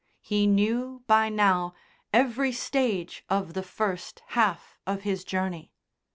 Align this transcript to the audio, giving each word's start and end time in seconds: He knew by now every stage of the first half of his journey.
He 0.23 0.47
knew 0.47 1.03
by 1.05 1.29
now 1.29 1.75
every 2.11 2.51
stage 2.53 3.23
of 3.29 3.53
the 3.53 3.61
first 3.61 4.23
half 4.29 4.79
of 4.87 5.03
his 5.03 5.23
journey. 5.23 5.71